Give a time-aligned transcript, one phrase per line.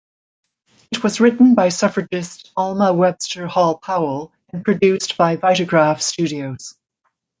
[0.89, 6.73] It was written by suffragist Alma Webster Hall Powell and produced by Vitagraph Studios.